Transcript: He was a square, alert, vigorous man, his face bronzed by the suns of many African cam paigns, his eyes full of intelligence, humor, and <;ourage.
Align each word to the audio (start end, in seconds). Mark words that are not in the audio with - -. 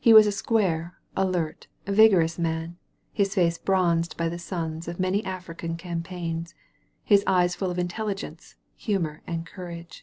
He 0.00 0.14
was 0.14 0.26
a 0.26 0.32
square, 0.32 0.96
alert, 1.14 1.66
vigorous 1.86 2.38
man, 2.38 2.78
his 3.12 3.34
face 3.34 3.58
bronzed 3.58 4.16
by 4.16 4.30
the 4.30 4.38
suns 4.38 4.88
of 4.88 4.98
many 4.98 5.22
African 5.22 5.76
cam 5.76 6.02
paigns, 6.02 6.54
his 7.04 7.22
eyes 7.26 7.54
full 7.54 7.70
of 7.70 7.78
intelligence, 7.78 8.54
humor, 8.74 9.20
and 9.26 9.44
<;ourage. 9.46 10.00